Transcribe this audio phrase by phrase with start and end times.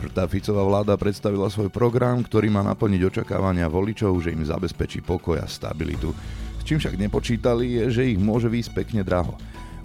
[0.00, 5.36] Štvrtá Ficová vláda predstavila svoj program, ktorý má naplniť očakávania voličov, že im zabezpečí pokoj
[5.36, 6.16] a stabilitu.
[6.56, 9.36] S čím však nepočítali je, že ich môže výjsť pekne draho.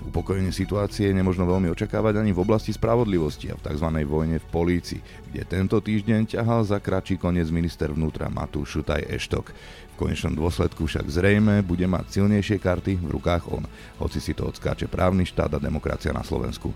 [0.07, 3.87] Upokojenie situácie nemožno veľmi očakávať ani v oblasti spravodlivosti a v tzv.
[4.07, 5.03] vojne v polícii,
[5.35, 9.51] kde tento týždeň ťahal za kračí koniec minister vnútra Matúš Šutaj Eštok.
[9.51, 13.67] V konečnom dôsledku však zrejme bude mať silnejšie karty v rukách on,
[13.99, 16.71] hoci si to odskáče právny štát a demokracia na Slovensku.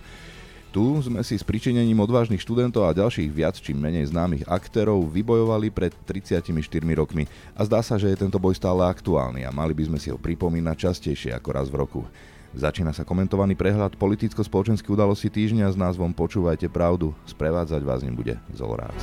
[0.69, 5.73] Tu sme si s pričinením odvážnych študentov a ďalších viac či menej známych aktérov vybojovali
[5.73, 6.45] pred 34
[6.93, 7.25] rokmi
[7.57, 10.21] a zdá sa, že je tento boj stále aktuálny a mali by sme si ho
[10.21, 12.05] pripomínať častejšie ako raz v roku.
[12.53, 17.17] Začína sa komentovaný prehľad politicko-spoločenských udalostí týždňa s názvom Počúvajte pravdu.
[17.25, 18.93] Sprevádzať vás ním bude Zolorác.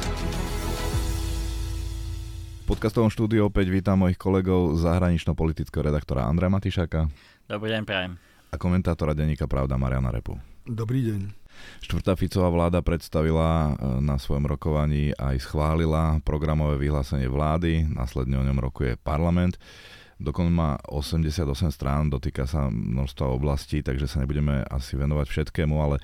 [2.63, 7.11] V podcastovom štúdiu opäť vítam mojich kolegov zahranično-politického redaktora Andreja Matišaka.
[7.51, 8.19] Dobrý deň, prajem.
[8.51, 10.39] A komentátora denníka Pravda Mariana Repu.
[10.67, 11.46] Dobrý deň.
[11.85, 18.47] Štvrtá Ficová vláda predstavila e, na svojom rokovaní aj schválila programové vyhlásenie vlády, následne o
[18.47, 19.61] ňom rokuje parlament.
[20.17, 26.01] Dokon má 88 strán, dotýka sa množstva oblastí, takže sa nebudeme asi venovať všetkému, ale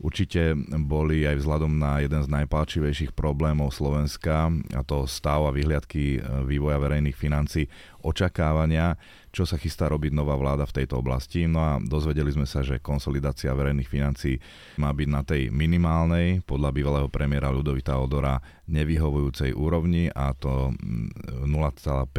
[0.00, 6.16] určite boli aj vzhľadom na jeden z najpálčivejších problémov Slovenska, a to stav a vyhliadky
[6.16, 7.68] e, vývoja verejných financí,
[8.00, 8.96] očakávania,
[9.30, 11.44] čo sa chystá robiť nová vláda v tejto oblasti.
[11.44, 14.40] No a dozvedeli sme sa, že konsolidácia verejných financií
[14.80, 20.72] má byť na tej minimálnej, podľa bývalého premiéra Ľudovita Odora, nevyhovujúcej úrovni a to
[21.46, 22.10] 0,5%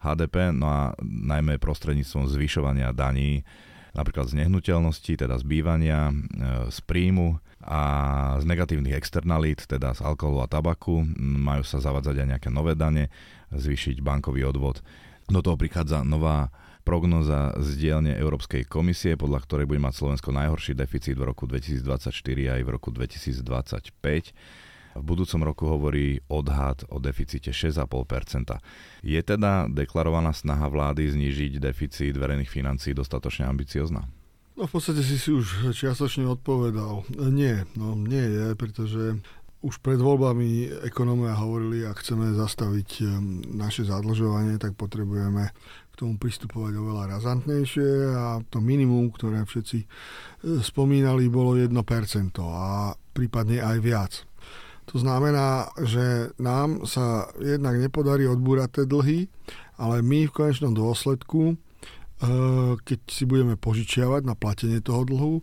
[0.00, 3.42] HDP, no a najmä prostredníctvom zvyšovania daní
[3.96, 6.14] napríklad z nehnuteľnosti, teda z bývania, e,
[6.72, 7.82] z príjmu a
[8.40, 11.04] z negatívnych externalít, teda z alkoholu a tabaku.
[11.18, 13.12] Majú sa zavadzať aj nejaké nové dane,
[13.52, 14.80] zvýšiť bankový odvod.
[15.28, 16.48] Do toho prichádza nová
[16.88, 22.08] prognoza z dielne Európskej komisie, podľa ktorej bude mať Slovensko najhorší deficit v roku 2024
[22.56, 23.44] aj v roku 2025.
[24.98, 28.58] V budúcom roku hovorí odhad o deficite 6,5%.
[29.06, 34.04] Je teda deklarovaná snaha vlády znížiť deficit verejných financií dostatočne ambiciozná?
[34.58, 37.06] No v podstate si si už čiastočne odpovedal.
[37.30, 39.22] Nie, no nie je, pretože
[39.58, 43.10] už pred voľbami ekonómovia hovorili, ak chceme zastaviť ehm,
[43.58, 45.50] naše zadlžovanie, tak potrebujeme
[45.90, 49.86] k tomu pristupovať oveľa razantnejšie a to minimum, ktoré všetci e,
[50.62, 51.74] spomínali, bolo 1%
[52.38, 54.12] a prípadne aj viac.
[54.88, 59.20] To znamená, že nám sa jednak nepodarí odbúrať tie dlhy,
[59.76, 61.60] ale my v konečnom dôsledku
[62.18, 65.38] Eh, keď si budeme požičiavať na platenie toho dlhu,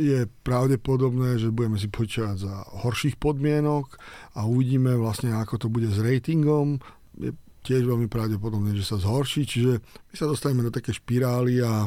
[0.00, 2.54] je pravdepodobné, že budeme si požičiavať za
[2.84, 4.00] horších podmienok
[4.32, 6.80] a uvidíme vlastne, ako to bude s ratingom.
[7.20, 7.36] Je
[7.68, 11.84] tiež veľmi pravdepodobné, že sa zhorší, čiže my sa dostaneme do také špirály a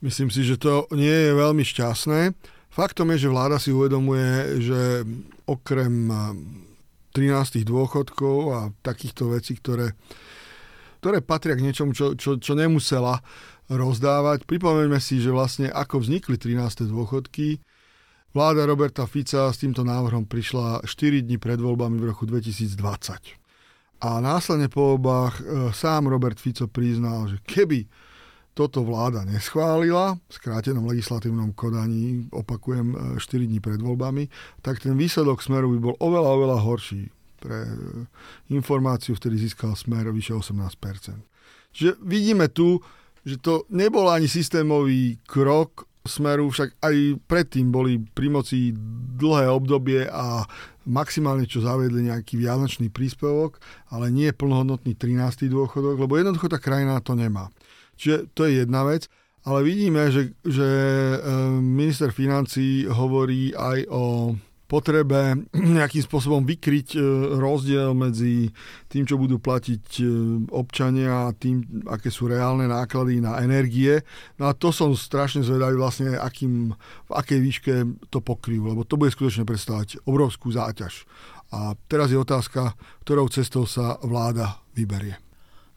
[0.00, 2.32] myslím si, že to nie je veľmi šťastné.
[2.74, 5.06] Faktom je, že vláda si uvedomuje, že
[5.46, 6.10] okrem
[7.14, 9.94] 13 eh, dôchodkov a takýchto vecí, ktoré
[11.04, 13.20] ktoré patria k niečomu, čo, čo, čo nemusela
[13.68, 14.48] rozdávať.
[14.48, 16.88] Pripomeňme si, že vlastne ako vznikli 13.
[16.88, 17.60] dôchodky,
[18.32, 22.80] vláda Roberta Fica s týmto návrhom prišla 4 dní pred voľbami v roku 2020.
[24.00, 25.42] A následne po voľbách e,
[25.76, 27.84] sám Robert Fico priznal, že keby
[28.54, 34.30] toto vláda neschválila v skrátenom legislatívnom kodaní, opakujem, 4 e, dní pred voľbami,
[34.62, 37.10] tak ten výsledok Smeru by bol oveľa, oveľa horší
[37.42, 37.74] pre e,
[38.54, 40.70] informáciu vtedy získal smer vyše 18%.
[41.74, 42.78] Čiže vidíme tu,
[43.26, 48.76] že to nebol ani systémový krok smeru, však aj predtým boli pri moci
[49.16, 50.44] dlhé obdobie a
[50.84, 53.56] maximálne čo zaviedli nejaký vianočný príspevok,
[53.88, 55.48] ale nie plnohodnotný 13.
[55.48, 57.48] dôchodok, lebo jednoducho tá krajina to nemá.
[57.96, 59.06] Čiže to je jedna vec.
[59.44, 61.16] Ale vidíme, že, že e,
[61.60, 64.32] minister financí hovorí aj o
[64.64, 65.36] potrebe
[65.78, 67.00] nejakým spôsobom vykryť e,
[67.36, 68.48] rozdiel medzi
[68.88, 70.04] tým, čo budú platiť e,
[70.48, 74.00] občania a tým, aké sú reálne náklady na energie.
[74.40, 76.72] No a to som strašne zvedavý vlastne, akým,
[77.08, 77.74] v akej výške
[78.08, 81.04] to pokryjú, lebo to bude skutočne predstavať obrovskú záťaž.
[81.52, 82.74] A teraz je otázka,
[83.04, 85.20] ktorou cestou sa vláda vyberie.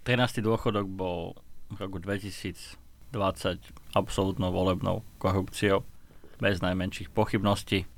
[0.08, 0.40] 13.
[0.40, 1.36] dôchodok bol
[1.72, 2.78] v roku 2020
[3.96, 5.84] absolútnou volebnou korupciou
[6.38, 7.90] bez najmenších pochybností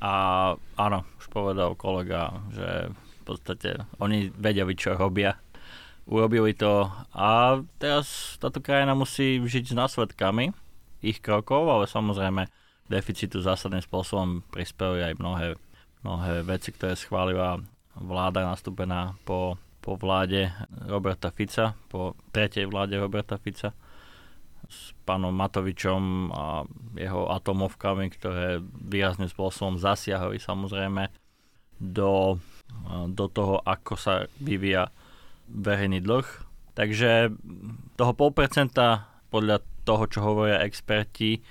[0.00, 0.12] a
[0.80, 5.36] áno, už povedal kolega, že v podstate oni vedia, čo robia.
[6.08, 10.50] Urobili to a teraz táto krajina musí žiť s následkami
[11.04, 12.48] ich krokov, ale samozrejme
[12.90, 15.48] deficitu zásadným spôsobom prispeli aj mnohé,
[16.02, 17.62] mnohé veci, ktoré schválila
[17.94, 20.52] vláda nastúpená po, po vláde
[20.86, 23.72] Roberta Fica, po tretej vláde Roberta Fica
[24.70, 26.62] s pánom Matovičom a
[26.94, 31.10] jeho atomovkami, ktoré výrazným spôsobom zasiahli samozrejme
[31.80, 32.38] do,
[33.10, 34.92] do toho, ako sa vyvíja
[35.50, 36.28] verejný dlh.
[36.78, 37.34] Takže
[37.98, 41.42] toho pol percenta podľa toho, čo hovoria experti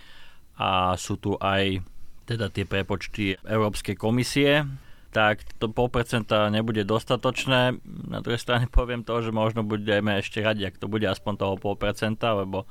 [0.56, 1.84] a sú tu aj
[2.24, 4.64] teda tie prepočty Európskej komisie,
[5.10, 7.82] tak to pol percenta nebude dostatočné.
[8.10, 11.56] Na druhej strane poviem to, že možno budeme ešte radi, ak to bude aspoň toho
[11.58, 12.70] pol percenta, lebo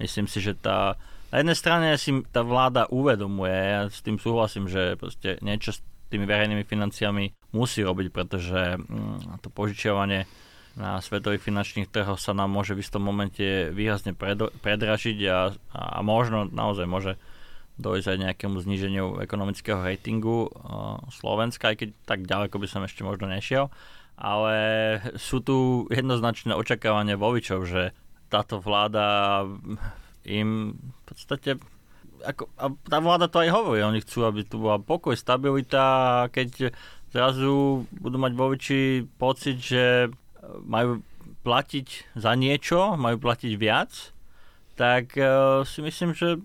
[0.00, 0.96] myslím si, že tá
[1.34, 5.82] na jednej strane si tá vláda uvedomuje, ja s tým súhlasím, že proste niečo s
[6.06, 10.30] tými verejnými financiami musí robiť, pretože mm, to požičiavanie
[10.78, 14.14] na svetových finančných trhoch sa nám môže v istom momente výrazne
[14.62, 17.12] predražiť a, a možno naozaj môže
[17.74, 23.02] dojsť aj nejakému zníženiu ekonomického ratingu uh, Slovenska, aj keď tak ďaleko by som ešte
[23.02, 23.70] možno nešiel.
[24.14, 24.54] Ale
[25.18, 27.90] sú tu jednoznačné očakávania voličov, že
[28.30, 29.42] táto vláda
[30.22, 31.58] im v podstate
[32.24, 36.72] ako, a tá vláda to aj hovorí, oni chcú, aby tu bola pokoj, stabilita keď
[37.12, 38.80] zrazu budú mať voliči
[39.20, 40.08] pocit, že
[40.64, 41.04] majú
[41.44, 43.92] platiť za niečo, majú platiť viac,
[44.74, 46.40] tak uh, si myslím, že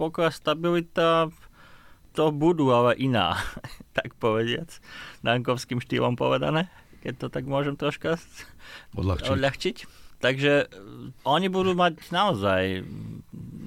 [0.00, 1.28] pokoj a stabilita
[2.16, 3.36] to budú, ale iná,
[3.96, 4.72] tak povediac,
[5.20, 6.72] dankovským štýlom povedané,
[7.04, 8.16] keď to tak môžem troška
[8.96, 9.28] odľahčiť.
[9.28, 9.76] odľahčiť.
[10.20, 10.68] Takže
[11.24, 12.84] oni budú mať naozaj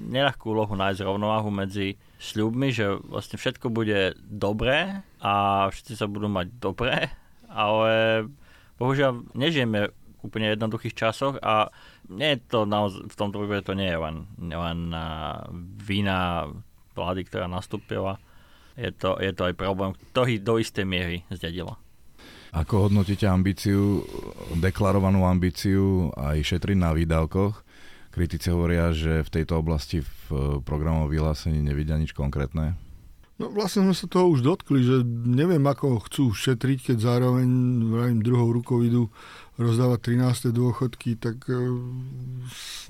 [0.06, 6.30] neľahkú úlohu nájsť rovnováhu medzi sľubmi, že vlastne všetko bude dobré a všetci sa budú
[6.30, 7.10] mať dobré,
[7.50, 8.22] ale
[8.78, 9.90] bohužiaľ nežijeme
[10.24, 11.68] úplne jednoduchých časoch a
[12.08, 14.78] nie je to naozaj, v tomto prípade to nie je len, len
[15.84, 16.48] vina
[16.96, 18.16] vlády, ktorá nastúpila.
[18.74, 21.76] Je to, je to aj problém, ktorý do istej miery zdedila.
[22.54, 24.06] Ako hodnotíte ambíciu,
[24.58, 27.66] deklarovanú ambíciu aj šetriť na výdavkoch?
[28.14, 32.78] Kritici hovoria, že v tejto oblasti v programovom vyhlásení nevidia nič konkrétne.
[33.34, 37.48] No vlastne sme sa toho už dotkli, že neviem, ako chcú šetriť, keď zároveň
[37.82, 39.10] vrajím, druhou rukou idú
[39.58, 40.54] rozdávať 13.
[40.54, 41.58] dôchodky, tak eh,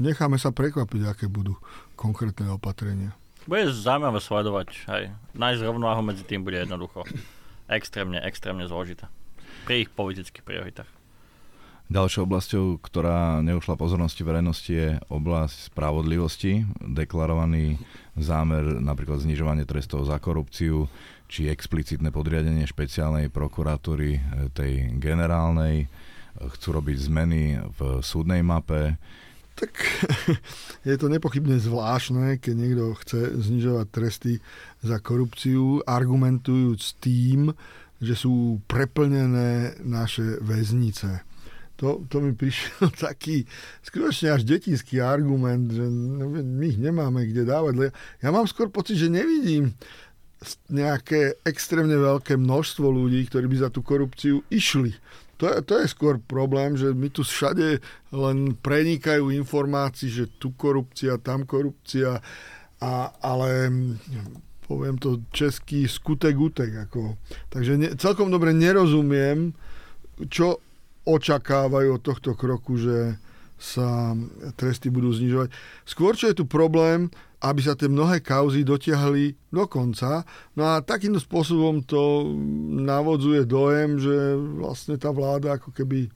[0.05, 1.57] necháme sa prekvapiť, aké budú
[1.97, 3.17] konkrétne opatrenia.
[3.49, 5.03] Bude zaujímavé sledovať aj.
[5.37, 7.05] Nájsť rovnováhu medzi tým bude jednoducho
[7.69, 9.09] extrémne, extrémne zložité.
[9.65, 10.91] Pri ich politických prioritách.
[11.93, 16.65] Ďalšou oblasťou, ktorá neušla pozornosti verejnosti je oblasť spravodlivosti.
[16.81, 17.77] Deklarovaný
[18.19, 20.87] zámer napríklad znižovanie trestov za korupciu
[21.27, 24.21] či explicitné podriadenie špeciálnej prokuratúry e,
[24.55, 25.91] tej generálnej.
[26.35, 28.99] Chcú robiť zmeny v súdnej mape.
[29.55, 29.71] Tak
[30.89, 34.33] je to nepochybne zvláštne, keď niekto chce znižovať tresty
[34.83, 37.55] za korupciu, argumentujúc tým,
[38.03, 41.23] že sú preplnené naše väznice
[41.77, 43.45] to, to mi prišiel taký
[43.83, 47.91] skutočne až detinský argument, že my ich nemáme kde dávať.
[48.23, 49.75] Ja mám skôr pocit, že nevidím
[50.69, 54.93] nejaké extrémne veľké množstvo ľudí, ktorí by za tú korupciu išli.
[55.43, 57.83] To je, to je skôr problém, že my tu všade
[58.15, 62.23] len prenikajú informácie, že tu korupcia, tam korupcia,
[62.79, 63.73] a, ale
[64.69, 66.87] poviem to český skutek utek.
[66.87, 67.19] Ako.
[67.51, 69.57] Takže ne, celkom dobre nerozumiem,
[70.31, 70.63] čo
[71.05, 73.17] očakávajú od tohto kroku, že
[73.55, 74.13] sa
[74.59, 75.49] tresty budú znižovať.
[75.87, 77.09] Skôr, čo je tu problém,
[77.45, 80.25] aby sa tie mnohé kauzy dotiahli do konca.
[80.57, 82.33] No a takýmto spôsobom to
[82.83, 84.17] navodzuje dojem, že
[84.57, 86.09] vlastne tá vláda ako keby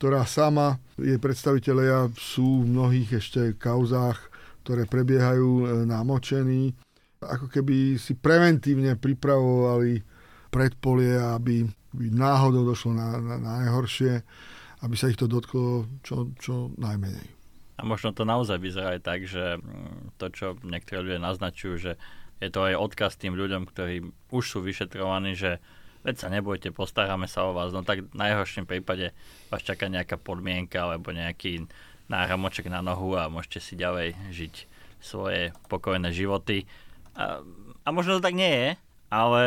[0.00, 4.16] ktorá sama, jej predstaviteľia sú v mnohých ešte kauzách,
[4.64, 6.72] ktoré prebiehajú e, namočení,
[7.20, 10.00] ako keby si preventívne pripravovali
[10.48, 14.22] predpolie, aby by náhodou došlo na, na, na najhoršie,
[14.86, 17.26] aby sa ich to dotklo čo, čo najmenej.
[17.80, 21.92] A možno to naozaj vyzerá aj tak, že mm, to, čo niektorí ľudia naznačujú, že
[22.40, 25.60] je to aj odkaz tým ľuďom, ktorí už sú vyšetrovaní, že
[26.04, 27.72] veď sa nebojte, postaráme sa o vás.
[27.72, 29.12] No tak v najhorším prípade
[29.52, 31.68] vás čaká nejaká podmienka alebo nejaký
[32.08, 34.54] náramoček na nohu a môžete si ďalej žiť
[35.00, 36.64] svoje pokojné životy.
[37.16, 37.44] A,
[37.84, 38.68] a možno to tak nie je,
[39.12, 39.42] ale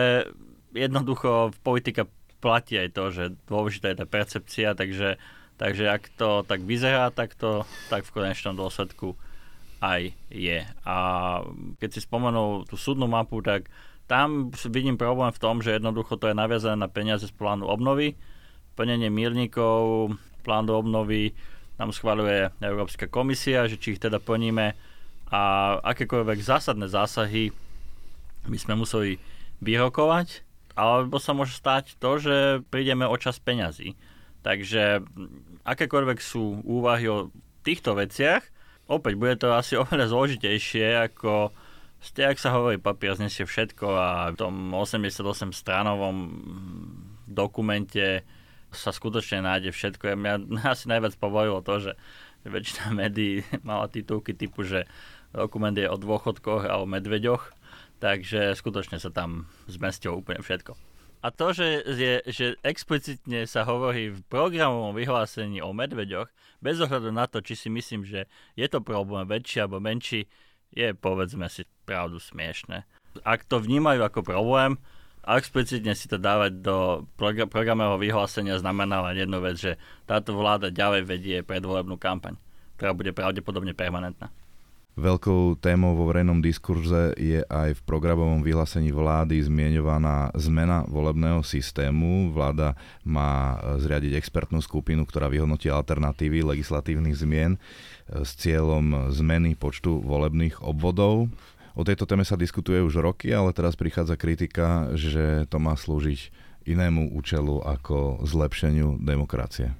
[0.73, 2.09] jednoducho politika
[2.43, 5.15] platí aj to, že dôležitá je tá percepcia, takže,
[5.55, 9.15] takže ak to tak vyzerá, tak to tak v konečnom dôsledku
[9.79, 10.67] aj je.
[10.83, 10.95] A
[11.79, 13.71] keď si spomenul tú súdnu mapu, tak
[14.11, 18.19] tam vidím problém v tom, že jednoducho to je naviazané na peniaze z plánu obnovy,
[18.75, 20.11] plnenie mírnikov,
[20.43, 21.31] plán do obnovy
[21.79, 24.75] nám schváľuje Európska komisia, že či ich teda plníme.
[25.33, 25.41] A
[25.81, 27.49] akékoľvek zásadné zásahy
[28.45, 29.17] by sme museli
[29.63, 32.35] vyrokovať alebo sa môže stať to, že
[32.73, 33.93] prídeme o čas peňazí.
[34.43, 35.05] Takže
[35.63, 37.31] akékoľvek sú úvahy o
[37.63, 38.43] týchto veciach,
[38.91, 41.53] opäť bude to asi oveľa zložitejšie ako
[42.03, 46.35] ste, ak sa hovorí, papier znesie všetko a v tom 88 stranovom
[47.23, 48.27] dokumente
[48.75, 50.19] sa skutočne nájde všetko.
[50.19, 50.33] Mňa
[50.75, 51.91] asi najviac pobavilo to, že
[52.43, 54.83] väčšina médií mala titulky typu, že
[55.31, 57.55] dokument je o dôchodkoch a o medveďoch,
[58.03, 60.75] takže skutočne sa tam zmestilo úplne všetko.
[61.23, 66.27] A to, že, je, že explicitne sa hovorí v programovom vyhlásení o medveďoch,
[66.59, 68.27] bez ohľadu na to, či si myslím, že
[68.59, 70.27] je to problém väčší alebo menší,
[70.75, 72.83] je povedzme si pravdu smiešne.
[73.23, 74.75] Ak to vnímajú ako problém,
[75.23, 80.67] a explicitne si to dávať do programového vyhlásenia znamená len jednu vec, že táto vláda
[80.67, 82.35] ďalej vedie predvolebnú kampaň,
[82.75, 84.27] ktorá bude pravdepodobne permanentná.
[84.93, 92.29] Veľkou témou vo verejnom diskurze je aj v programovom vyhlásení vlády zmienovaná zmena volebného systému.
[92.29, 97.57] Vláda má zriadiť expertnú skupinu, ktorá vyhodnotí alternatívy legislatívnych zmien
[98.05, 101.25] s cieľom zmeny počtu volebných obvodov.
[101.73, 106.29] O tejto téme sa diskutuje už roky, ale teraz prichádza kritika, že to má slúžiť
[106.69, 109.73] inému účelu ako zlepšeniu demokracie.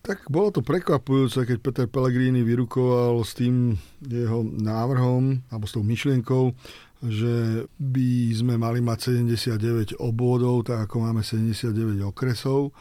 [0.00, 5.84] Tak bolo to prekvapujúce, keď Peter Pellegrini vyrukoval s tým jeho návrhom, alebo s tou
[5.84, 6.56] myšlienkou,
[7.04, 12.72] že by sme mali mať 79 obvodov, tak ako máme 79 okresov.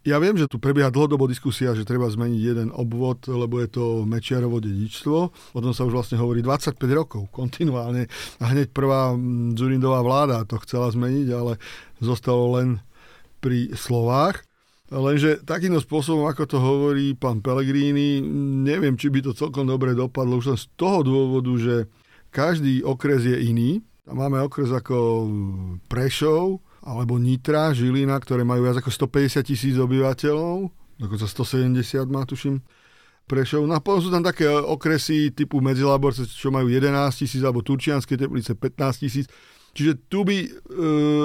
[0.00, 3.84] Ja viem, že tu prebieha dlhodobo diskusia, že treba zmeniť jeden obvod, lebo je to
[4.08, 5.18] Mečiarovo dedičstvo.
[5.52, 8.08] O tom sa už vlastne hovorí 25 rokov, kontinuálne.
[8.40, 11.60] A hneď prvá mm, Zurindová vláda to chcela zmeniť, ale
[12.00, 12.80] zostalo len
[13.44, 14.40] pri slovách.
[14.90, 18.18] Lenže takýmto spôsobom, ako to hovorí pán Pellegrini,
[18.66, 20.42] neviem, či by to celkom dobre dopadlo.
[20.42, 21.86] Už len z toho dôvodu, že
[22.34, 23.86] každý okres je iný.
[24.10, 25.30] Máme okres ako
[25.86, 32.58] Prešov, alebo Nitra, Žilina, ktoré majú viac ako 150 tisíc obyvateľov, dokonca 170 má, tuším,
[33.30, 33.70] Prešov.
[33.70, 38.18] No a potom sú tam také okresy typu Medzilaborce, čo majú 11 tisíc, alebo Turčianske
[38.18, 39.30] teplice 15 tisíc.
[39.70, 40.48] Čiže tu by e,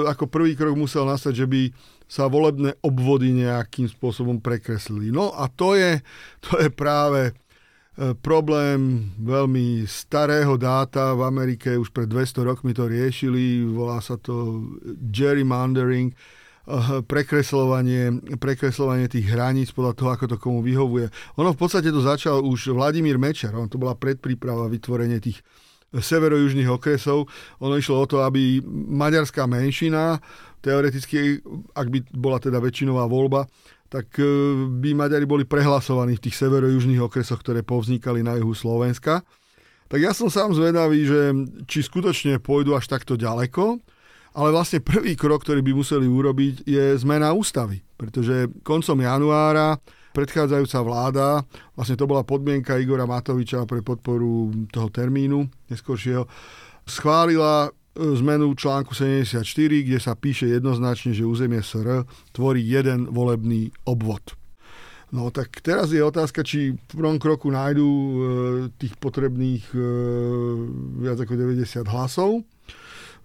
[0.06, 1.66] ako prvý krok musel nastať, že by
[2.06, 5.10] sa volebné obvody nejakým spôsobom prekreslili.
[5.10, 5.98] No a to je,
[6.42, 7.34] to je práve
[7.96, 14.20] E, problém veľmi starého dáta v Amerike, už pred 200 rokmi to riešili, volá sa
[14.20, 14.60] to
[15.08, 16.16] gerrymandering, e,
[17.08, 21.08] prekreslovanie, prekreslovanie tých hraníc podľa toho, ako to komu vyhovuje.
[21.40, 25.40] Ono v podstate to začal už Vladimír Mečer, on to bola predpríprava vytvorenie tých
[25.96, 27.32] severojužných okresov.
[27.64, 28.60] Ono išlo o to, aby
[28.92, 30.20] maďarská menšina,
[30.66, 31.38] teoreticky,
[31.78, 33.46] ak by bola teda väčšinová voľba,
[33.86, 34.26] tak e,
[34.66, 39.22] by Maďari boli prehlasovaní v tých severojužných okresoch, ktoré povznikali na juhu Slovenska.
[39.86, 41.30] Tak ja som sám zvedavý, že
[41.70, 43.78] či skutočne pôjdu až takto ďaleko,
[44.36, 47.86] ale vlastne prvý krok, ktorý by museli urobiť, je zmena ústavy.
[47.94, 49.78] Pretože koncom januára
[50.12, 51.28] predchádzajúca vláda,
[51.78, 56.26] vlastne to bola podmienka Igora Matoviča pre podporu toho termínu neskôršieho,
[56.84, 59.40] schválila zmenu článku 74,
[59.82, 62.04] kde sa píše jednoznačne, že územie SR
[62.36, 64.36] tvorí jeden volebný obvod.
[65.14, 68.16] No tak teraz je otázka, či v prvom kroku nájdú e,
[68.74, 69.78] tých potrebných e,
[70.98, 72.42] viac ako 90 hlasov.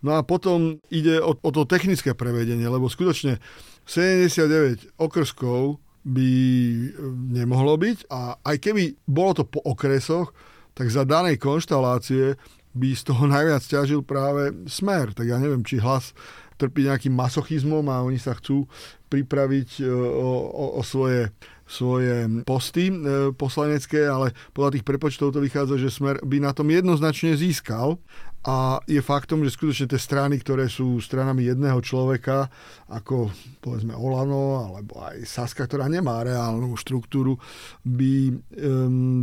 [0.06, 3.42] No a potom ide o, o to technické prevedenie, lebo skutočne
[3.90, 6.86] 79 okrskov by e,
[7.34, 10.34] nemohlo byť a aj keby bolo to po okresoch,
[10.78, 12.38] tak za danej konštalácie
[12.72, 15.12] by z toho najviac ťažil práve smer.
[15.12, 16.16] Tak ja neviem, či hlas
[16.62, 18.70] trpí nejakým masochizmom a oni sa chcú
[19.10, 21.34] pripraviť e, o, o, o svoje,
[21.66, 26.70] svoje posty e, poslanecké, ale podľa tých prepočtov to vychádza, že Smer by na tom
[26.70, 27.98] jednoznačne získal
[28.46, 32.50] a je faktom, že skutočne tie strany, ktoré sú stranami jedného človeka,
[32.90, 33.30] ako
[33.62, 37.38] povedzme Olano alebo aj Saska, ktorá nemá reálnu štruktúru,
[37.86, 38.34] by,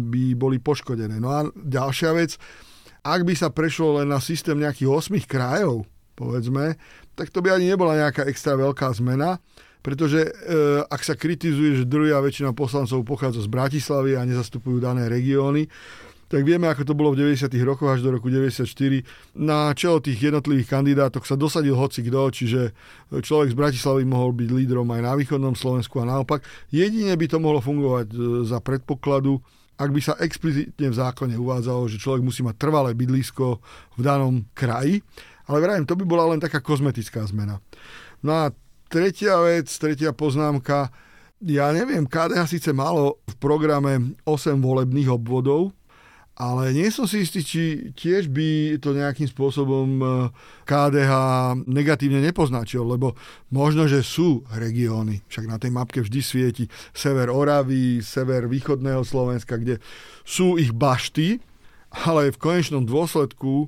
[0.06, 1.18] by boli poškodené.
[1.18, 2.38] No a ďalšia vec,
[3.14, 5.88] ak by sa prešlo len na systém nejakých 8 krajov,
[6.18, 6.74] povedzme,
[7.14, 9.38] tak to by ani nebola nejaká extra veľká zmena,
[9.82, 10.30] pretože e,
[10.84, 15.70] ak sa kritizuje, že druhá väčšina poslancov pochádza z Bratislavy a nezastupujú dané regióny,
[16.28, 17.48] tak vieme, ako to bolo v 90.
[17.64, 18.68] rokoch až do roku 94.
[19.32, 22.76] Na čelo tých jednotlivých kandidátok sa dosadil hoci kto, čiže
[23.24, 26.44] človek z Bratislavy mohol byť lídrom aj na východnom Slovensku a naopak.
[26.68, 29.40] Jedine by to mohlo fungovať e, za predpokladu,
[29.78, 33.62] ak by sa explicitne v zákone uvádzalo, že človek musí mať trvalé bydlisko
[33.94, 34.98] v danom kraji.
[35.46, 37.62] Ale vrajím, to by bola len taká kozmetická zmena.
[38.20, 38.50] No a
[38.90, 40.90] tretia vec, tretia poznámka,
[41.46, 45.70] ja neviem, KDH síce malo v programe 8 volebných obvodov,
[46.38, 47.62] ale nie som si istý, či
[47.98, 50.06] tiež by to nejakým spôsobom e,
[50.62, 51.12] KDH
[51.66, 53.18] negatívne nepoznačil, lebo
[53.50, 56.64] možno, že sú regióny, však na tej mapke vždy svieti
[56.94, 59.82] sever Oravy, sever východného Slovenska, kde
[60.22, 61.42] sú ich bašty,
[62.06, 63.66] ale v konečnom dôsledku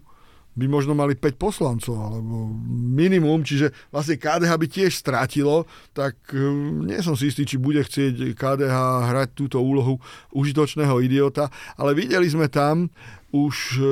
[0.58, 5.64] by možno mali 5 poslancov, alebo minimum, čiže vlastne KDH by tiež strátilo,
[5.94, 6.42] tak e,
[6.90, 8.76] nie som si istý, či bude chcieť KDH
[9.14, 10.02] hrať túto úlohu
[10.34, 12.90] užitočného idiota, ale videli sme tam
[13.30, 13.82] už e,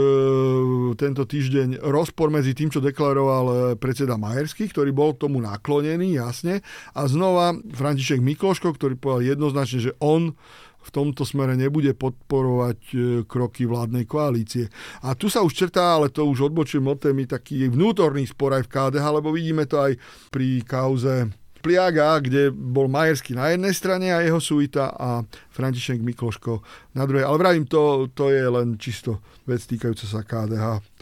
[0.99, 6.59] tento týždeň rozpor medzi tým, čo deklaroval e, predseda Majerský, ktorý bol tomu naklonený, jasne,
[6.91, 10.35] a znova František Mikloško, ktorý povedal jednoznačne, že on
[10.79, 12.97] v tomto smere nebude podporovať e,
[13.29, 14.73] kroky vládnej koalície.
[15.05, 18.65] A tu sa už črtá, ale to už odbočujem od témy, taký vnútorný spor aj
[18.65, 19.93] v KDH, lebo vidíme to aj
[20.33, 26.63] pri kauze Pliaga, kde bol Majersky na jednej strane a jeho suita a František Mikloško
[26.95, 27.27] na druhej.
[27.27, 30.98] Ale vravím, to, to je len čisto vec týkajúca sa KDH.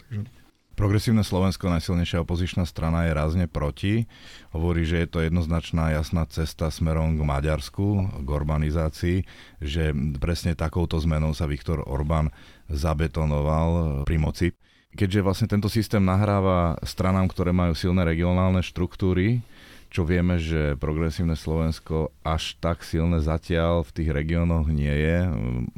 [0.77, 4.05] Progresívne Slovensko, najsilnejšia opozičná strana, je rázne proti.
[4.53, 9.25] Hovorí, že je to jednoznačná jasná cesta smerom k Maďarsku, k urbanizácii,
[9.57, 9.89] že
[10.21, 12.29] presne takouto zmenou sa Viktor Orbán
[12.69, 14.47] zabetonoval pri moci.
[14.93, 19.41] Keďže vlastne tento systém nahráva stranám, ktoré majú silné regionálne štruktúry,
[19.89, 25.25] čo vieme, že progresívne Slovensko až tak silné zatiaľ v tých regiónoch nie je.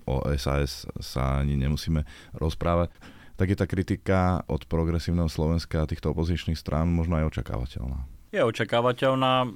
[0.03, 2.03] O SAS sa ani nemusíme
[2.35, 2.91] rozprávať
[3.39, 8.03] tak je tá kritika od progresívneho Slovenska a týchto opozičných strán možno aj očakávateľná.
[8.35, 9.47] Je očakávateľná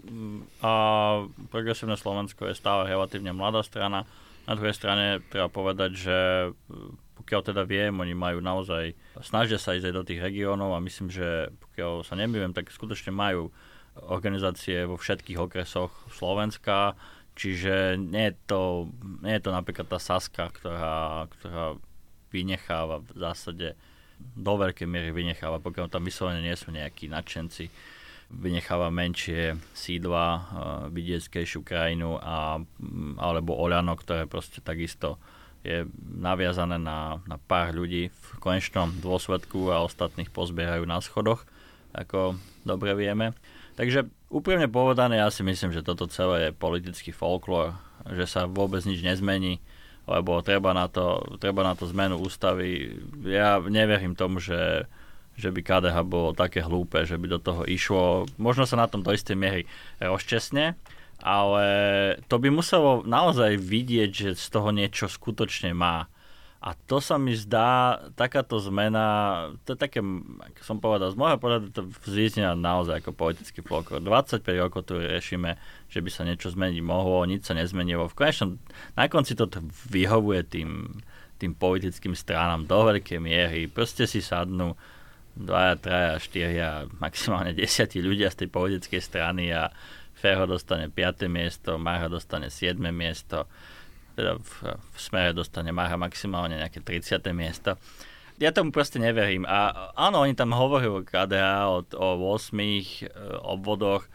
[0.64, 0.74] a
[1.52, 4.08] progresívne Slovensko je stále relatívne mladá strana.
[4.48, 6.18] Na druhej strane treba povedať, že
[7.20, 11.12] pokiaľ teda viem, oni majú naozaj, snažia sa ísť aj do tých regiónov a myslím,
[11.12, 13.52] že pokiaľ sa nemývim, tak skutočne majú
[14.00, 16.98] organizácie vo všetkých okresoch Slovenska,
[17.38, 18.90] čiže nie je to,
[19.22, 21.78] nie je to napríklad tá Saska, ktorá, ktorá
[22.34, 23.68] vynecháva v zásade
[24.18, 27.70] do veľkej miery vynecháva, pokiaľ tam vyslovene nie sú nejakí nadšenci,
[28.34, 30.42] vynecháva menšie sídla, uh,
[30.90, 35.22] vidieckejšiu krajinu a, mm, alebo Oľano, ktoré proste takisto
[35.64, 41.48] je naviazané na, na pár ľudí v konečnom dôsledku a ostatných pozbierajú na schodoch,
[41.96, 42.36] ako
[42.68, 43.32] dobre vieme.
[43.80, 47.80] Takže úprimne povedané, ja si myslím, že toto celé je politický folklór,
[48.12, 49.64] že sa vôbec nič nezmení
[50.04, 53.00] lebo treba na to, treba na to zmenu ústavy.
[53.24, 54.88] Ja neverím tomu, že,
[55.40, 58.28] že by KDH bolo také hlúpe, že by do toho išlo.
[58.36, 59.64] Možno sa na tom do istej miery
[60.04, 60.76] rozčesne,
[61.24, 61.66] ale
[62.28, 66.12] to by muselo naozaj vidieť, že z toho niečo skutočne má.
[66.64, 69.04] A to sa mi zdá, takáto zmena,
[69.68, 74.00] to je také, ako som povedal, z môjho pohľadu to vzýznia naozaj ako politický folklor.
[74.00, 75.60] 25 rokov tu riešime,
[75.92, 78.08] že by sa niečo zmeniť mohlo, nič sa nezmenilo.
[78.08, 78.64] V konečnom,
[78.96, 79.52] na konci to
[79.92, 81.04] vyhovuje tým,
[81.36, 83.68] tým politickým stranám do veľkej miery.
[83.68, 84.80] Proste si sadnú
[85.36, 89.68] dvaja, traja, štyria, maximálne desiatí ľudia z tej politickej strany a
[90.16, 91.28] Ferho dostane 5.
[91.28, 92.80] miesto, Marha dostane 7.
[92.96, 93.52] miesto
[94.14, 97.20] teda v, v smere dostane Maha maximálne nejaké 30.
[97.34, 97.76] miesto.
[98.42, 99.46] Ja tomu proste neverím.
[99.46, 103.10] A áno, oni tam hovorili o KDA, o, o 8 e,
[103.46, 104.10] obvodoch.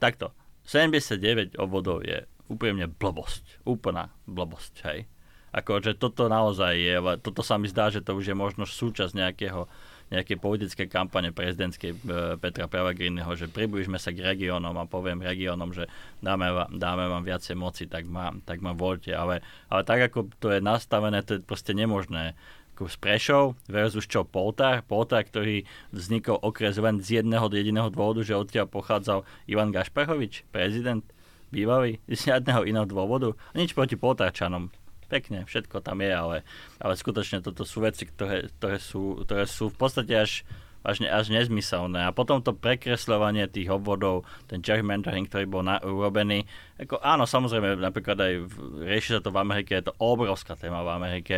[0.00, 0.32] Takto,
[0.64, 3.64] 79 obvodov je úprimne blbosť.
[3.68, 5.04] Úplná blbosť, hej.
[5.52, 9.64] Akože toto naozaj je, toto sa mi zdá, že to už je možno súčasť nejakého
[10.08, 11.96] nejaké politické kampane prezidentskej e,
[12.40, 15.88] Petra Pellegriniho, že približme sa k regiónom a poviem regiónom, že
[16.24, 19.12] dáme, vám, dáme vám viacej moci, tak ma, tak ma voľte.
[19.12, 22.32] Ale, ale tak, ako to je nastavené, to je proste nemožné.
[22.78, 24.86] Kus Prešov versus čo Poltár.
[24.86, 31.02] Poltár, ktorý vznikol okres len z jedného jediného dôvodu, že odtiaľ pochádzal Ivan Gašparovič, prezident
[31.50, 33.34] bývalý, z žiadneho iného dôvodu.
[33.58, 34.70] Nič proti Poltárčanom
[35.08, 36.36] pekne, všetko tam je, ale,
[36.78, 40.44] ale skutočne toto sú veci, ktoré, ktoré, sú, ktoré sú v podstate až,
[40.84, 42.06] až, ne, až nezmyselné.
[42.06, 46.44] A potom to prekresľovanie tých obvodov, ten gerrymandering, ktorý bol na, urobený,
[46.76, 50.84] ako, áno, samozrejme, napríklad aj v, rieši sa to v Amerike, je to obrovská téma
[50.84, 51.36] v Amerike,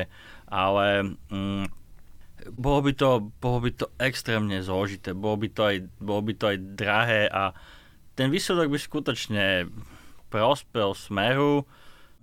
[0.50, 1.64] ale mm,
[2.56, 6.44] bolo by, to, bolo by to extrémne zložité, bolo by to aj, bolo by to
[6.50, 7.52] aj drahé a
[8.16, 9.46] ten výsledok by skutočne
[10.28, 11.64] prospel smeru,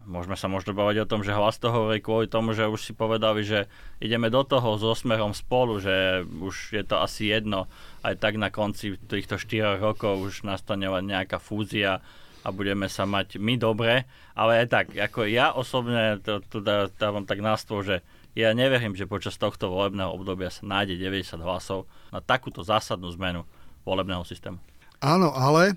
[0.07, 2.95] Môžeme sa možno baviť o tom, že hlas toho hovorí kvôli tomu, že už si
[2.95, 3.67] povedali, že
[3.99, 7.67] ideme do toho so smerom spolu, že už je to asi jedno.
[8.07, 11.99] Aj tak na konci týchto 4 rokov už nastane nejaká fúzia
[12.39, 14.07] a budeme sa mať my dobre.
[14.31, 16.63] Ale aj tak, ako ja osobne to, to
[16.95, 17.99] dávam tak nástvo, že
[18.31, 21.83] ja neverím, že počas tohto volebného obdobia sa nájde 90 hlasov
[22.15, 23.43] na takúto zásadnú zmenu
[23.83, 24.63] volebného systému.
[25.03, 25.75] Áno, ale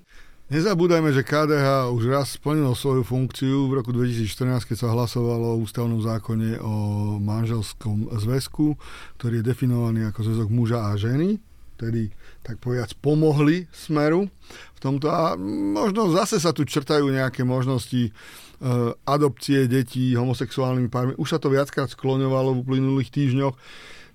[0.51, 5.63] Nezabúdajme, že KDH už raz splnilo svoju funkciu v roku 2014, keď sa hlasovalo o
[5.63, 6.75] ústavnom zákone o
[7.23, 8.75] manželskom zväzku,
[9.15, 11.39] ktorý je definovaný ako zväzok muža a ženy.
[11.79, 12.11] Tedy,
[12.43, 14.27] tak povedať, pomohli smeru
[14.75, 15.07] v tomto.
[15.07, 15.39] A
[15.71, 18.11] možno zase sa tu črtajú nejaké možnosti e,
[19.07, 21.13] adopcie detí homosexuálnymi pármi.
[21.15, 23.55] Už sa to viackrát skloňovalo v uplynulých týždňoch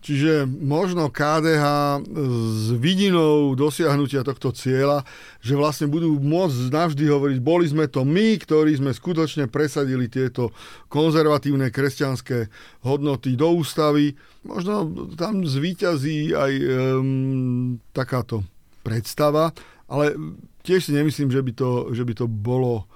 [0.06, 1.66] Čiže možno KDH
[2.06, 5.02] s vidinou dosiahnutia tohto cieľa,
[5.42, 10.54] že vlastne budú môcť navždy hovoriť, boli sme to my, ktorí sme skutočne presadili tieto
[10.86, 12.46] konzervatívne kresťanské
[12.86, 14.14] hodnoty do ústavy.
[14.46, 18.46] Možno tam zvíťazí aj um, takáto
[18.86, 19.50] predstava,
[19.90, 20.14] ale
[20.62, 22.86] tiež si nemyslím, že by to, že by to bolo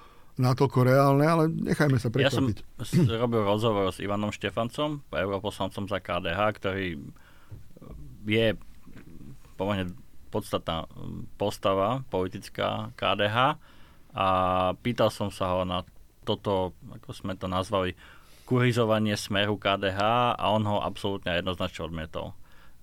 [0.41, 2.57] natoľko reálne, ale nechajme sa prekvapiť.
[2.57, 6.97] Ja som robil rozhovor s Ivanom Štefancom, europoslancom za KDH, ktorý
[8.25, 8.47] je
[9.55, 9.93] pomerne
[10.33, 10.89] podstatná
[11.37, 13.61] postava politická KDH
[14.15, 14.27] a
[14.79, 15.85] pýtal som sa ho na
[16.23, 17.93] toto, ako sme to nazvali,
[18.45, 19.99] kurizovanie smeru KDH
[20.35, 22.35] a on ho absolútne jednoznačne odmietol.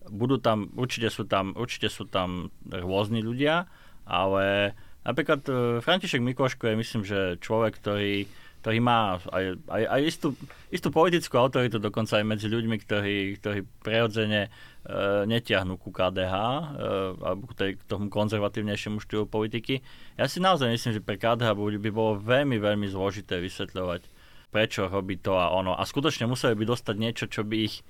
[0.09, 3.69] Budú tam, určite sú tam, určite sú tam rôzni ľudia,
[4.09, 4.73] ale
[5.07, 8.27] Napríklad uh, František Mikoško je myslím, že človek, ktorý,
[8.61, 10.29] ktorý má aj, aj, aj istú,
[10.69, 16.43] istú politickú autoritu dokonca aj medzi ľuďmi, ktorí, ktorí prirodzene uh, netiahnú ku KDH uh,
[16.43, 16.85] e,
[17.23, 19.81] alebo k, tej, k tomu konzervatívnejšiemu štýlu politiky.
[20.19, 24.03] Ja si naozaj myslím, že pre KDH by bolo veľmi, veľmi zložité vysvetľovať,
[24.51, 25.79] prečo robí to a ono.
[25.79, 27.87] A skutočne museli by dostať niečo, čo by ich...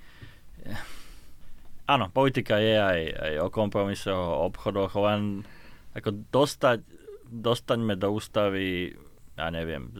[1.89, 5.41] Áno, politika je aj, aj o kompromisoch, o obchodoch, len
[5.97, 6.98] ako dostať
[7.29, 8.97] dostaňme do ústavy,
[9.37, 9.93] ja neviem,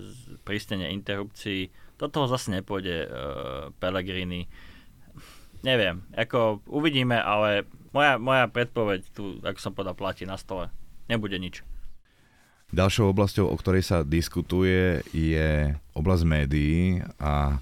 [0.44, 3.10] prístenie interrupcií, do toho zase nepôjde uh,
[3.78, 4.50] Pellegrini.
[5.62, 10.72] Neviem, ako uvidíme, ale moja, moja predpoveď tu, ako som povedal, platí na stole.
[11.12, 11.62] Nebude nič.
[12.70, 17.58] Ďalšou oblasťou, o ktorej sa diskutuje, je oblasť médií a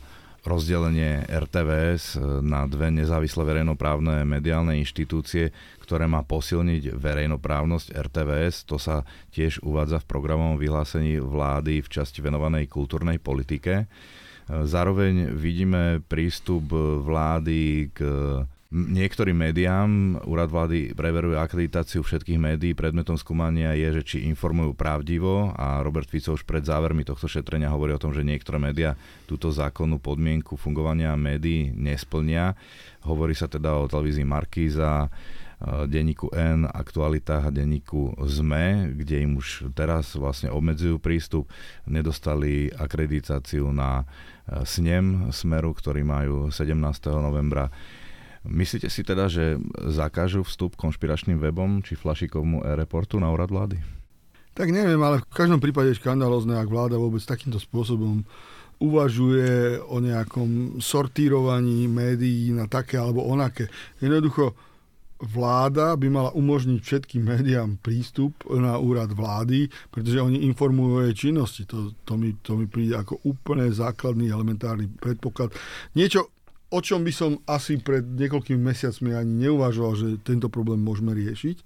[0.48, 5.52] rozdelenie RTVS e, na dve nezávislé verejnoprávne mediálne inštitúcie,
[5.84, 8.66] ktoré má posilniť verejnoprávnosť RTVS.
[8.72, 9.04] To sa
[9.36, 13.84] tiež uvádza v programovom vyhlásení vlády v časti venovanej kultúrnej politike.
[13.84, 13.86] E,
[14.48, 16.72] zároveň vidíme prístup
[17.04, 18.00] vlády k
[18.68, 22.76] Niektorým médiám úrad vlády preveruje akreditáciu všetkých médií.
[22.76, 27.72] Predmetom skúmania je, že či informujú pravdivo a Robert Fico už pred závermi tohto šetrenia
[27.72, 32.60] hovorí o tom, že niektoré médiá túto zákonnú podmienku fungovania médií nesplnia.
[33.08, 35.08] Hovorí sa teda o televízii Markíza,
[35.88, 41.48] denníku N, aktualitách a denníku ZME, kde im už teraz vlastne obmedzujú prístup,
[41.88, 44.04] nedostali akreditáciu na
[44.68, 46.76] snem Smeru, ktorý majú 17.
[47.16, 47.72] novembra
[48.48, 49.60] Myslíte si teda, že
[49.92, 53.80] zakážu vstup konšpiračným webom či flašikovmu e-reportu na úrad vlády?
[54.58, 58.26] Tak neviem, ale v každom prípade je škandalozné, ak vláda vôbec takýmto spôsobom
[58.82, 63.70] uvažuje o nejakom sortírovaní médií na také alebo onaké.
[64.02, 64.58] Jednoducho
[65.18, 71.30] vláda by mala umožniť všetkým médiám prístup na úrad vlády, pretože oni informujú o jej
[71.30, 71.66] činnosti.
[71.66, 75.54] To, to, mi, to mi príde ako úplne základný elementárny predpoklad.
[75.98, 76.37] Niečo
[76.68, 81.58] o čom by som asi pred niekoľkými mesiacmi ani neuvažoval, že tento problém môžeme riešiť.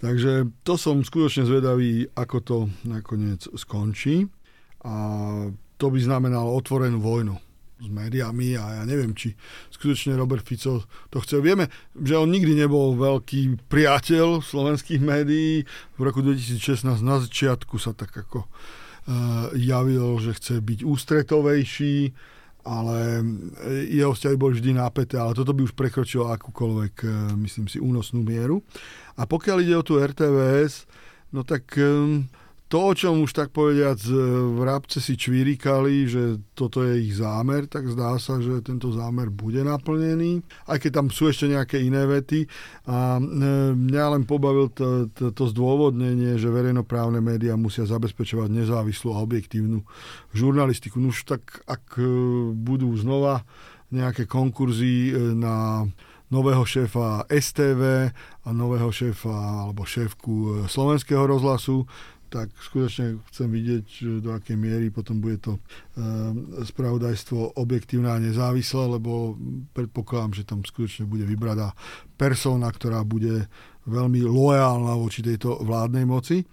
[0.00, 4.28] Takže to som skutočne zvedavý, ako to nakoniec skončí.
[4.80, 4.94] A
[5.76, 7.36] to by znamenalo otvorenú vojnu
[7.80, 9.32] s médiami a ja neviem, či
[9.72, 11.40] skutočne Robert Fico to chce.
[11.40, 15.64] Vieme, že on nikdy nebol veľký priateľ slovenských médií.
[15.96, 21.96] V roku 2016 na začiatku sa tak ako uh, javil, že chce byť ústretovejší
[22.64, 23.24] ale
[23.64, 27.08] e, jeho vzťahy boli vždy nápeté, ale toto by už prekročilo akúkoľvek, e,
[27.44, 28.64] myslím si, únosnú mieru.
[29.16, 30.88] A pokiaľ ide o tú RTVS,
[31.30, 31.76] no tak
[32.70, 34.14] to, o čom už tak povediac e,
[34.54, 39.26] v rábce si čvírikali, že toto je ich zámer, tak zdá sa, že tento zámer
[39.26, 42.46] bude naplnený, aj keď tam sú ešte nejaké iné vety.
[42.86, 43.22] A e,
[43.74, 49.82] mňa len pobavil to, to, to zdôvodnenie, že verejnoprávne médiá musia zabezpečovať nezávislú a objektívnu
[50.30, 51.02] žurnalistiku.
[51.02, 52.06] No už tak, ak e,
[52.54, 53.42] budú znova
[53.90, 55.82] nejaké konkurzy na
[56.30, 58.14] nového šéfa STV
[58.46, 61.90] a nového šéfa alebo šéfku slovenského rozhlasu,
[62.30, 63.86] tak skutočne chcem vidieť,
[64.22, 65.58] do akej miery potom bude to
[65.98, 69.34] ehm, spravodajstvo objektívne a nezávislé, lebo
[69.74, 71.74] predpokladám, že tam skutočne bude vybratá
[72.14, 73.50] persona, ktorá bude
[73.90, 76.46] veľmi loajálna voči tejto vládnej moci.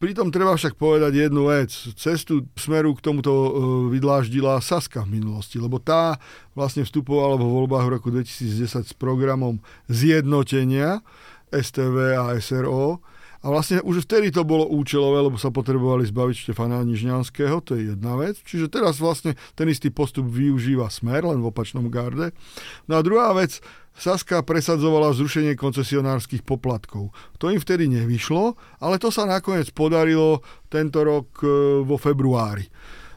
[0.00, 1.68] Pritom treba však povedať jednu vec.
[1.92, 3.50] Cestu smeru k tomuto e,
[3.92, 6.16] vydláždila Saska v minulosti, lebo tá
[6.56, 9.60] vlastne vstupovala vo voľbách v roku 2010 s programom
[9.92, 11.04] zjednotenia
[11.52, 13.04] STV a SRO
[13.40, 17.96] a vlastne už vtedy to bolo účelové, lebo sa potrebovali zbaviť Štefana Nižňanského, to je
[17.96, 18.36] jedna vec.
[18.44, 22.36] Čiže teraz vlastne ten istý postup využíva Smer, len v opačnom garde.
[22.84, 23.64] No a druhá vec,
[23.96, 27.16] Saska presadzovala zrušenie koncesionárskych poplatkov.
[27.40, 31.48] To im vtedy nevyšlo, ale to sa nakoniec podarilo tento rok e,
[31.84, 32.68] vo februári.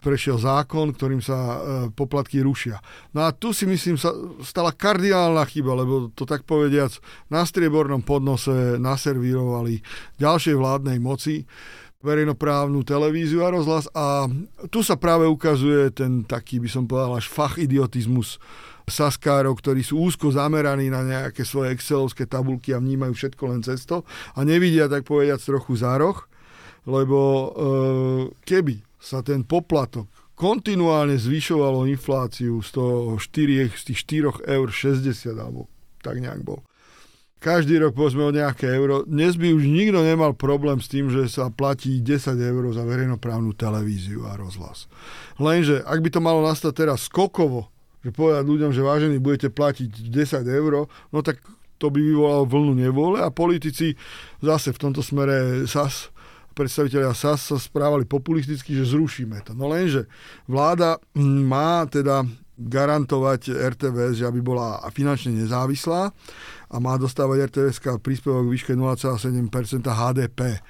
[0.04, 1.58] Prešiel zákon, ktorým sa e,
[1.96, 2.84] poplatky rušia.
[3.16, 4.12] No a tu si myslím sa
[4.44, 6.92] stala kardinálna chyba, lebo to tak povediac
[7.32, 9.80] na striebornom podnose naservírovali
[10.20, 11.48] ďalšej vládnej moci
[12.04, 14.28] verejnoprávnu televíziu a rozhlas a
[14.68, 18.44] tu sa práve ukazuje ten taký, by som povedal, až fach idiotizmus
[18.84, 24.04] saskárov, ktorí sú úzko zameraní na nejaké svoje excelovské tabulky a vnímajú všetko len cesto
[24.36, 26.20] a nevidia tak povediac trochu za roh,
[26.84, 27.48] lebo e,
[28.44, 30.08] keby sa ten poplatok
[30.40, 35.68] kontinuálne zvyšovalo infláciu z, toho 4, z tých 4 eur 60 alebo
[36.00, 36.64] tak nejak bol.
[37.44, 39.04] Každý rok povedzme o nejaké euro.
[39.04, 43.52] Dnes by už nikto nemal problém s tým, že sa platí 10 eur za verejnoprávnu
[43.52, 44.88] televíziu a rozhlas.
[45.36, 47.68] Lenže ak by to malo nastať teraz skokovo,
[48.00, 51.44] že povedať ľuďom, že vážení budete platiť 10 eur, no tak
[51.84, 54.00] to by vyvolalo vlnu nevôle a politici
[54.40, 56.13] zase v tomto smere SAS
[56.54, 59.58] predstaviteľia SAS sa správali populisticky, že zrušíme to.
[59.58, 60.06] No lenže
[60.46, 66.14] vláda má teda garantovať RTVS, že aby bola finančne nezávislá
[66.70, 69.50] a má dostávať RTVS príspevok v výške 0,7%
[69.82, 70.62] HDP.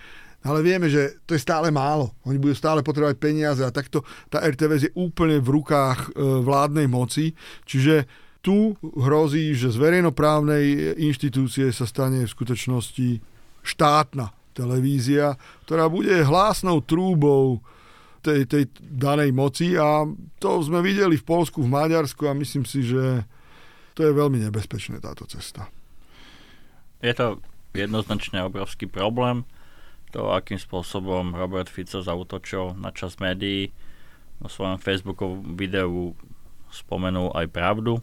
[0.43, 2.12] Ale vieme, že to je stále málo.
[2.28, 6.88] Oni budú stále potrebovať peniaze a takto tá RTVS je úplne v rukách e, vládnej
[6.91, 7.32] moci.
[7.63, 8.04] Čiže
[8.43, 13.24] tu hrozí, že z verejnoprávnej inštitúcie sa stane v skutočnosti
[13.63, 15.36] štátna televízia,
[15.66, 17.60] ktorá bude hlásnou trúbou
[18.24, 20.08] tej, tej danej moci a
[20.39, 23.28] to sme videli v Polsku, v Maďarsku a myslím si, že
[23.94, 25.68] to je veľmi nebezpečné táto cesta.
[27.04, 27.44] Je to
[27.76, 29.44] jednoznačne obrovský problém.
[30.13, 33.74] To, akým spôsobom Robert Fico zautočil na čas médií,
[34.42, 36.13] vo svojom Facebookovom videu
[36.74, 38.02] spomenul aj pravdu,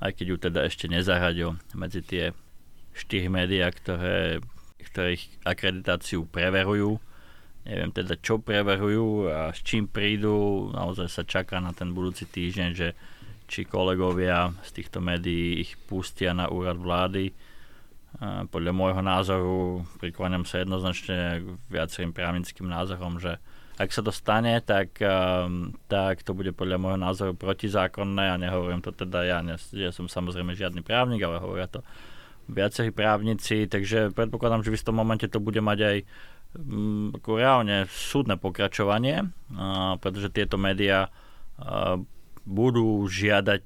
[0.00, 2.24] aj keď ju teda ešte nezaradil medzi tie
[2.96, 4.40] štyri médiá, ktoré
[4.86, 7.00] ktorých akreditáciu preverujú.
[7.68, 10.68] Neviem teda, čo preverujú a s čím prídu.
[10.72, 12.96] Naozaj sa čaká na ten budúci týždeň, že
[13.50, 17.34] či kolegovia z týchto médií ich pustia na úrad vlády.
[18.50, 19.58] Podľa môjho názoru
[19.98, 23.38] prikláňam sa jednoznačne k viacerým právnickým názorom, že
[23.80, 28.84] ak sa to stane, tak, um, tak to bude podľa môjho názoru protizákonné a nehovorím
[28.84, 29.38] to teda ja,
[29.72, 31.80] ja som samozrejme žiadny právnik, ale hovoria to
[32.50, 35.96] viacerí právnici, takže predpokladám, že v istom momente to bude mať aj
[36.58, 41.98] m, mm, ako reálne súdne pokračovanie, a, pretože tieto médiá a,
[42.42, 43.64] budú žiadať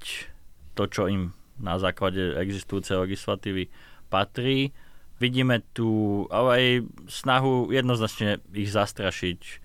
[0.77, 3.71] to, čo im na základe existujúcej legislatívy
[4.11, 4.75] patrí.
[5.15, 6.65] Vidíme tu ale aj
[7.07, 9.63] snahu jednoznačne ich zastrašiť.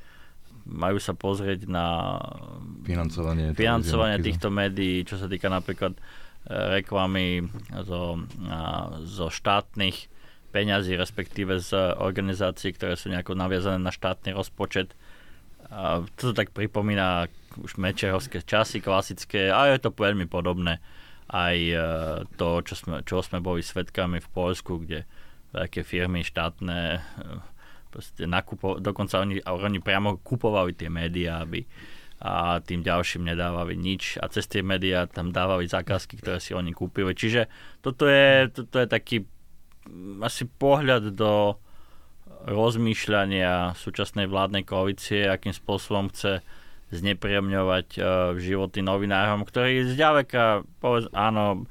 [0.70, 2.14] Majú sa pozrieť na
[2.86, 5.98] financovanie, financovanie týchto médií, čo sa týka napríklad
[6.48, 7.46] reklamy
[7.84, 8.22] zo,
[9.04, 10.08] zo štátnych
[10.50, 14.98] peňazí, respektíve z organizácií, ktoré sú nejako naviazané na štátny rozpočet.
[15.70, 17.30] A to tak pripomína
[17.62, 20.82] už mečerovské časy klasické a je to veľmi podobné
[21.30, 21.76] aj e,
[22.34, 25.06] to, čo sme, čo sme boli svetkami v Polsku, kde
[25.54, 31.62] veľké firmy štátne e, nakupo, dokonca oni, oni priamo kupovali tie médiá, aby,
[32.20, 36.76] a tým ďalším nedávali nič a cez tie médiá tam dávali zákazky, ktoré si oni
[36.76, 37.16] kúpili.
[37.16, 37.48] Čiže
[37.80, 39.16] toto je, toto je taký
[39.88, 41.56] mm, asi pohľad do
[42.44, 46.44] rozmýšľania súčasnej vládnej koalície, akým spôsobom chce
[46.90, 48.04] znepríjemňovať uh,
[48.36, 51.64] životy novinárom, ktorí zďaleka, povedz, áno,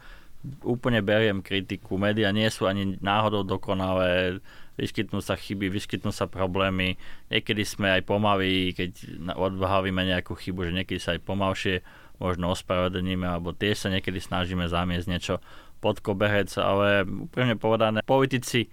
[0.63, 1.99] úplne beriem kritiku.
[1.99, 4.39] Média nie sú ani náhodou dokonalé,
[4.79, 6.95] vyskytnú sa chyby, vyskytnú sa problémy.
[7.27, 11.75] Niekedy sme aj pomalí, keď odbavíme nejakú chybu, že niekedy sa aj pomalšie
[12.19, 15.35] možno ospravedlníme, alebo tiež sa niekedy snažíme zamiesť niečo
[15.79, 18.67] pod koberec, ale úplne povedané, politici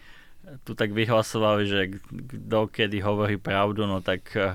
[0.62, 4.54] tu tak vyhlasovali, že kto kedy hovorí pravdu, no tak eh,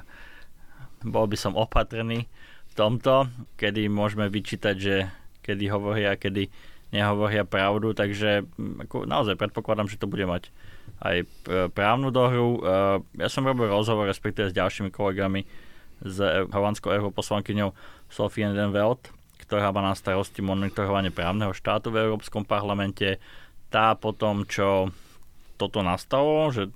[1.03, 2.27] bol by som opatrný
[2.71, 3.27] v tomto,
[3.59, 4.95] kedy môžeme vyčítať, že
[5.43, 5.67] kedy
[6.07, 6.47] a kedy
[6.91, 10.51] nehovoria pravdu, takže hm, ako, naozaj predpokladám, že to bude mať
[11.01, 11.25] aj e,
[11.71, 12.59] právnu dohru.
[12.59, 12.61] E,
[13.23, 15.47] ja som robil rozhovor, respektíve s ďalšími kolegami
[16.03, 17.71] s e, holandskou europoslankyňou
[18.11, 19.09] Sofie Denveld,
[19.47, 23.17] ktorá má na starosti monitorovanie právneho štátu v Európskom parlamente.
[23.71, 24.91] Tá po tom, čo
[25.55, 26.73] toto nastalo, že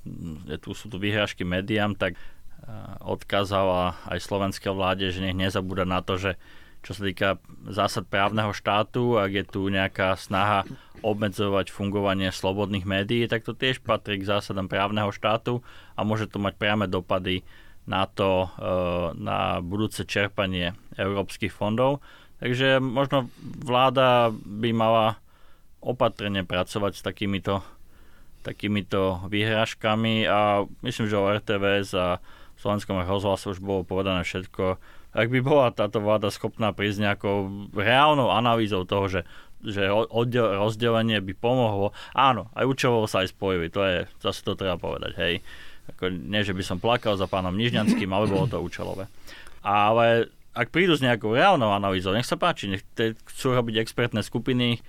[0.61, 2.15] tu sú tu vyhrážky médiám, tak
[3.01, 6.37] odkázala aj slovenské vláde, že nech nezabúda na to, že
[6.85, 7.29] čo sa týka
[7.65, 10.69] zásad právneho štátu, ak je tu nejaká snaha
[11.01, 15.65] obmedzovať fungovanie slobodných médií, tak to tiež patrí k zásadám právneho štátu
[15.97, 17.41] a môže to mať priame dopady
[17.89, 18.67] na to, e,
[19.17, 22.05] na budúce čerpanie európskych fondov.
[22.37, 25.17] Takže možno vláda by mala
[25.81, 27.65] opatrne pracovať s takýmito,
[28.45, 32.07] takýmito výhražkami a myslím, že o RTVS a
[32.61, 34.77] slovenskom rozhlase už bolo povedané všetko.
[35.15, 39.21] Ak by bola táto vláda schopná prísť nejakou reálnou analýzou toho, že
[39.65, 41.89] že oddel, rozdelenie by pomohlo.
[42.13, 45.33] Áno, aj účelovo sa aj spojili, to je, zase to treba povedať, hej.
[45.89, 49.09] Ako, nie, že by som plakal za pánom Nižňanským, ale bolo to účelové.
[49.65, 54.21] Ale ak prídu s nejakou reálnou analýzou, nech sa páči, nech te, chcú robiť expertné
[54.21, 54.85] skupiny,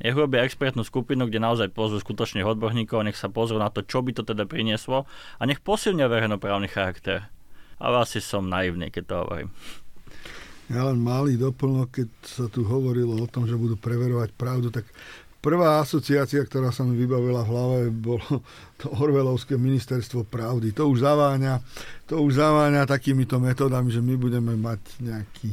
[0.00, 4.00] nech robia expertnú skupinu, kde naozaj pozvú skutočných odborníkov, nech sa pozrú na to, čo
[4.00, 5.04] by to teda prinieslo
[5.36, 7.28] a nech posilnia verejnoprávny charakter.
[7.80, 9.50] Ale asi som naivný, keď to hovorím.
[10.70, 14.86] Ja len malý doplnok, keď sa tu hovorilo o tom, že budú preverovať pravdu, tak
[15.42, 18.22] prvá asociácia, ktorá sa mi vybavila v hlave, bolo
[18.78, 20.70] to Orvelovské ministerstvo pravdy.
[20.78, 21.58] To už zaváňa,
[22.06, 25.50] to už zaváňa takýmito metodami, že my budeme mať nejaký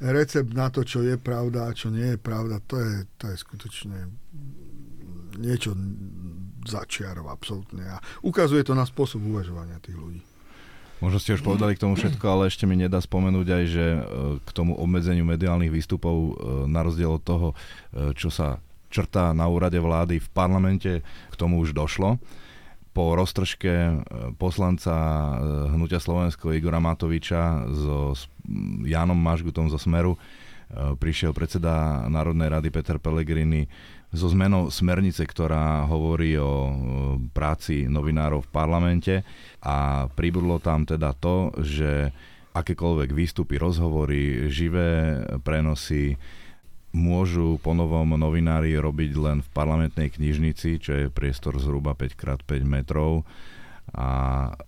[0.00, 3.36] recept na to, čo je pravda a čo nie je pravda, to je, to je
[3.36, 3.98] skutočne
[5.38, 5.74] niečo
[6.66, 7.84] začiarov absolútne.
[7.84, 10.22] A ukazuje to na spôsob uvažovania tých ľudí.
[10.98, 14.00] Možno ste už povedali k tomu všetko, ale ešte mi nedá spomenúť aj, že e,
[14.42, 16.30] k tomu obmedzeniu mediálnych výstupov, e,
[16.66, 18.58] na rozdiel od toho, e, čo sa
[18.90, 22.18] črtá na úrade vlády v parlamente, k tomu už došlo.
[22.90, 24.02] Po roztržke
[24.42, 24.96] poslanca
[25.70, 28.16] Hnutia Slovensko Igora Matoviča so
[28.82, 30.18] Jánom Mažgutom zo Smeru
[30.98, 33.70] prišiel predseda Národnej rady Peter Pellegrini
[34.08, 36.72] so zmenou smernice, ktorá hovorí o
[37.36, 39.14] práci novinárov v parlamente
[39.60, 42.08] a pribudlo tam teda to, že
[42.56, 46.16] akékoľvek výstupy, rozhovory, živé prenosy,
[46.96, 53.28] môžu ponovom novinári robiť len v parlamentnej knižnici, čo je priestor zhruba 5x5 metrov
[53.92, 54.08] a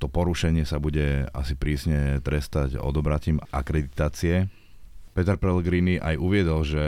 [0.00, 4.48] to porušenie sa bude asi prísne trestať odobratím akreditácie.
[5.12, 6.85] Peter Pellegrini aj uviedol, že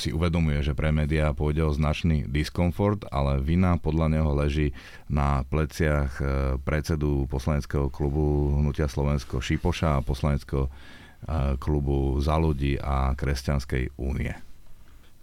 [0.00, 4.72] si uvedomuje, že pre médiá pôjde o značný diskomfort, ale vina podľa neho leží
[5.12, 6.24] na pleciach e,
[6.64, 10.72] predsedu poslaneckého klubu Hnutia Slovensko Šipoša a poslaneckého
[11.60, 14.32] klubu za ľudí a Kresťanskej únie.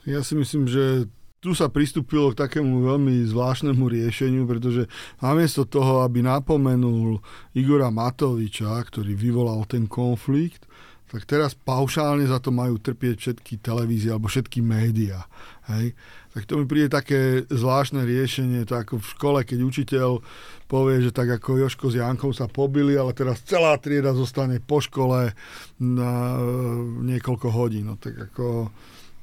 [0.06, 4.90] Ja si myslím, že tu sa pristúpilo k takému veľmi zvláštnemu riešeniu, pretože
[5.22, 7.22] namiesto toho, aby napomenul
[7.54, 10.66] Igora Matoviča, ktorý vyvolal ten konflikt,
[11.08, 15.24] tak teraz paušálne za to majú trpieť všetky televízie alebo všetky médiá.
[15.72, 15.96] Hej?
[16.36, 20.10] Tak to mi príde také zvláštne riešenie, to ako v škole, keď učiteľ
[20.68, 24.84] povie, že tak ako Joško s Jankou sa pobili, ale teraz celá trieda zostane po
[24.84, 25.32] škole
[25.80, 26.40] na e,
[27.08, 27.88] niekoľko hodín.
[27.88, 28.70] No tak ako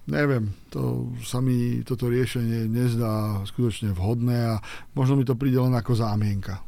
[0.09, 4.61] neviem, to sa mi toto riešenie nezdá skutočne vhodné a
[4.97, 6.64] možno mi to príde len ako zámienka.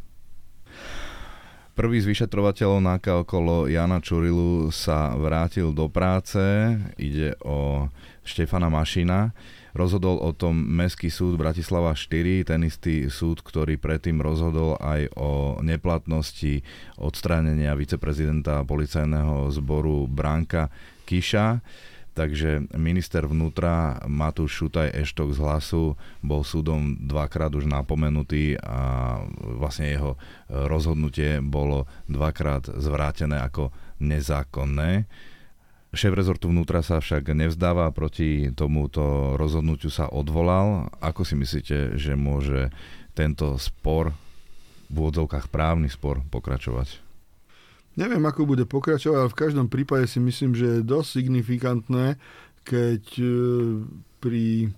[1.77, 6.41] Prvý z vyšetrovateľov náka okolo Jana Čurilu sa vrátil do práce.
[6.97, 7.93] Ide o
[8.25, 9.37] Štefana Mašina.
[9.77, 15.61] Rozhodol o tom Mestský súd Bratislava 4, ten istý súd, ktorý predtým rozhodol aj o
[15.61, 16.65] neplatnosti
[16.97, 20.73] odstránenia viceprezidenta policajného zboru Branka
[21.05, 21.61] Kiša.
[22.16, 29.92] Takže minister vnútra Matúš Šutaj Eštok z hlasu bol súdom dvakrát už napomenutý a vlastne
[29.92, 30.16] jeho
[30.48, 33.68] rozhodnutie bolo dvakrát zvrátené ako
[34.00, 35.05] nezákonné.
[35.92, 40.88] Šéf rezortu vnútra sa však nevzdáva, proti tomuto rozhodnutiu sa odvolal.
[41.05, 42.72] Ako si myslíte, že môže
[43.12, 44.16] tento spor,
[44.88, 47.06] v úvodzovkách právny spor, pokračovať?
[47.96, 52.20] Neviem, ako bude pokračovať, ale v každom prípade si myslím, že je dosť signifikantné,
[52.61, 53.26] keď e,
[54.20, 54.68] pri e,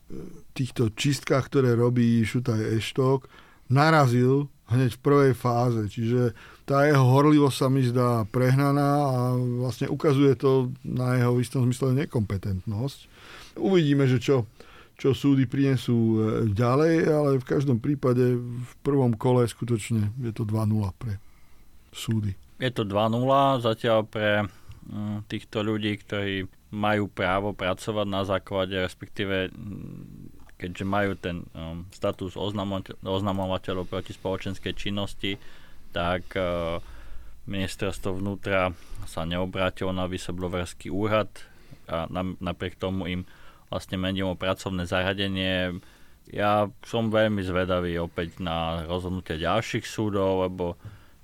[0.55, 3.27] týchto čistkách, ktoré robí Šutaj Eštok,
[3.67, 5.83] narazil hneď v prvej fáze.
[5.91, 11.43] Čiže tá jeho horlivosť sa mi zdá prehnaná a vlastne ukazuje to na jeho v
[11.43, 12.99] istom zmysle nekompetentnosť.
[13.59, 14.47] Uvidíme, že čo,
[14.95, 16.17] čo súdy prinesú e,
[16.55, 21.19] ďalej, ale v každom prípade v prvom kole skutočne je to 2-0 pre
[21.91, 22.39] súdy.
[22.59, 24.43] Je to 2-0 zatiaľ pre
[24.91, 31.87] mm, týchto ľudí, ktorí majú právo pracovať na základe, respektíve mm, keďže majú ten um,
[31.95, 32.35] status
[33.07, 35.39] oznamovateľov proti spoločenskej činnosti,
[35.95, 36.83] tak uh,
[37.47, 38.75] ministerstvo vnútra
[39.07, 41.31] sa neobrátilo na whistleblowerský úrad
[41.87, 43.23] a na, napriek tomu im
[43.71, 45.79] vlastne menilo pracovné zaradenie.
[46.29, 50.77] Ja som veľmi zvedavý opäť na rozhodnutie ďalších súdov, lebo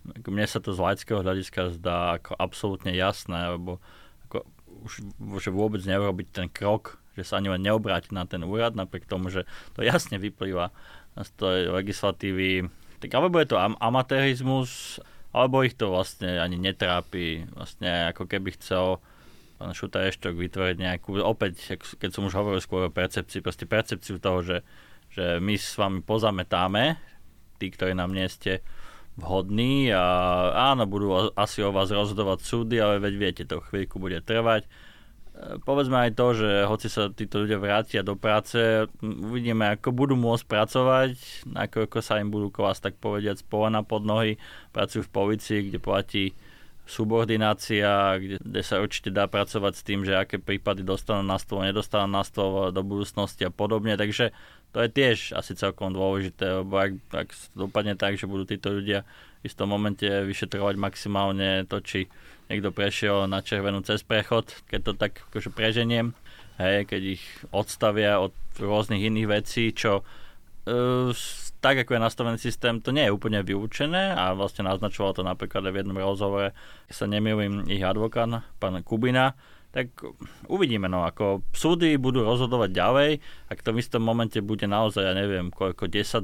[0.05, 3.81] mne sa to z laického hľadiska zdá ako absolútne jasné, lebo
[4.29, 4.45] ako
[4.85, 4.93] už
[5.41, 9.33] že vôbec neurobiť ten krok, že sa ani len neobráti na ten úrad, napriek tomu,
[9.33, 10.75] že to jasne vyplýva
[11.17, 12.69] z tej legislatívy.
[13.01, 14.99] Tak alebo je to am- amatérizmus,
[15.35, 17.47] alebo ich to vlastne ani netrápi.
[17.55, 19.03] Vlastne ako keby chcel
[19.59, 24.19] pán Šuta Eštok vytvoriť nejakú, opäť, keď som už hovoril skôr o percepcii, proste percepciu
[24.19, 24.59] toho, že,
[25.15, 26.99] že my s vami pozametáme,
[27.63, 28.61] tí, ktorí nám nie ste
[29.15, 30.03] vhodný a
[30.75, 34.67] áno, budú asi o vás rozhodovať súdy, ale veď viete, to chvíľku bude trvať.
[34.67, 34.69] E,
[35.63, 40.45] povedzme aj to, že hoci sa títo ľudia vrátia do práce, uvidíme, ako budú môcť
[40.51, 41.11] pracovať,
[41.55, 44.35] ako, ako sa im budú vás tak povediať spovaná pod nohy,
[44.75, 46.25] pracujú v policii, kde platí
[46.85, 51.65] subordinácia, kde, kde sa určite dá pracovať s tým, že aké prípady dostanú na stôl,
[51.65, 53.97] nedostanú na stôl do budúcnosti a podobne.
[53.97, 54.37] Takže
[54.75, 59.07] to je tiež asi celkom dôležité, lebo ak, ak dopadne tak, že budú títo ľudia
[59.41, 62.11] v istom momente vyšetrovať maximálne to, či
[62.51, 66.11] niekto prešiel na červenú cez prechod, keď to tak akože preženiem,
[66.59, 71.15] hej, keď ich odstavia od rôznych iných vecí, čo uh,
[71.63, 75.65] tak ako je nastavený systém, to nie je úplne vylúčené a vlastne naznačoval to napríklad
[75.65, 76.53] aj v jednom rozhovore,
[76.91, 79.33] keď sa nemýlim, ich advokát, pán Kubina,
[79.75, 79.91] tak
[80.47, 83.11] uvidíme, no ako súdy budú rozhodovať ďalej,
[83.51, 86.23] ak to v istom momente bude naozaj, ja neviem, koľko 10-0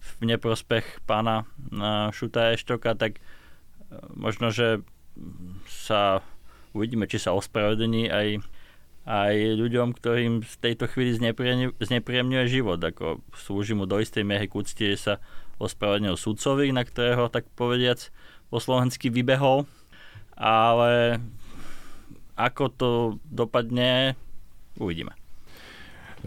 [0.00, 1.44] v neprospech pána
[2.16, 3.20] Šuta Eštoka, tak e,
[4.16, 4.80] možno, že
[5.68, 6.24] sa
[6.72, 8.40] uvidíme, či sa ospravedlní aj
[9.10, 11.16] aj ľuďom, ktorým z tejto chvíli
[11.80, 12.78] znepríjemňuje život.
[12.78, 15.18] Ako slúži mu do istej miery k úctie, sa
[15.56, 18.12] ospravedlnil sudcovi, na ktorého, tak povediac,
[18.52, 19.64] po slovensky vybehol.
[20.36, 21.18] Ale
[22.46, 22.90] ako to
[23.28, 24.16] dopadne,
[24.80, 25.12] uvidíme.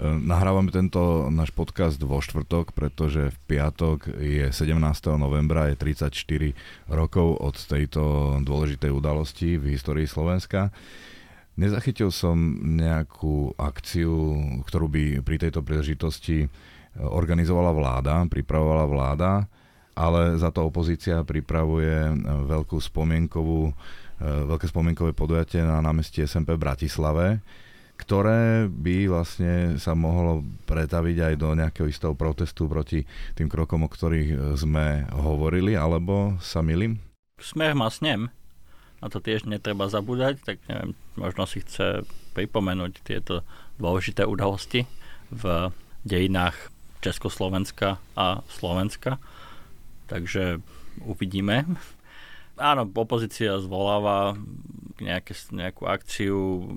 [0.01, 4.73] Nahrávame tento náš podcast vo štvrtok, pretože v piatok je 17.
[5.21, 6.57] novembra, je 34
[6.89, 8.01] rokov od tejto
[8.41, 10.73] dôležitej udalosti v histórii Slovenska.
[11.53, 16.47] Nezachytil som nejakú akciu, ktorú by pri tejto príležitosti e,
[16.97, 19.31] organizovala vláda, pripravovala vláda,
[19.93, 22.13] ale za to opozícia pripravuje e,
[22.49, 23.73] veľkú spomienkovú, e,
[24.23, 27.43] veľké spomienkové podujatie na námestí SMP v Bratislave,
[27.99, 33.03] ktoré by vlastne sa mohlo pretaviť aj do nejakého istého protestu proti
[33.35, 37.03] tým krokom, o ktorých sme hovorili, alebo sa milím?
[37.37, 38.31] Smer má snem
[39.03, 43.43] na to tiež netreba zabúdať, tak neviem, možno si chce pripomenúť tieto
[43.75, 44.87] dôležité udalosti
[45.27, 45.75] v
[46.07, 46.55] dejinách
[47.03, 49.19] Československa a Slovenska.
[50.07, 50.63] Takže
[51.03, 51.67] uvidíme.
[52.57, 54.37] Áno, opozícia zvoláva
[55.01, 56.69] nejaké, nejakú akciu.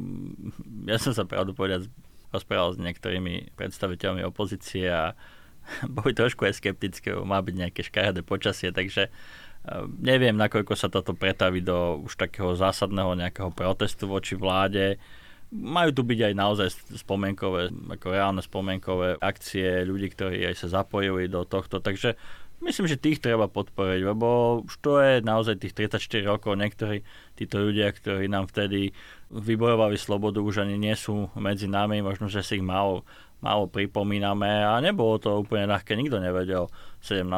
[0.89, 1.93] Ja som sa pravdu povedať
[2.33, 5.13] rozprával s niektorými predstaviteľmi opozície a
[5.97, 9.13] boli trošku aj skeptické, má byť nejaké škaredé počasie, takže
[9.67, 14.95] Ehm, neviem, nakoľko sa toto pretaví do už takého zásadného nejakého protestu voči vláde.
[15.51, 16.69] Majú tu byť aj naozaj
[17.03, 21.83] spomienkové, ako reálne spomienkové akcie ľudí, ktorí aj sa zapojili do tohto.
[21.83, 22.15] Takže
[22.65, 26.57] myslím, že tých treba podporiť, lebo už to je naozaj tých 34 rokov.
[26.57, 27.05] Niektorí
[27.37, 28.97] títo ľudia, ktorí nám vtedy
[29.29, 32.01] vybojovali slobodu, už ani nie sú medzi nami.
[32.01, 33.05] Možno, že si ich málo
[33.45, 36.73] málo pripomíname a nebolo to úplne ľahké, nikto nevedel
[37.05, 37.29] 17.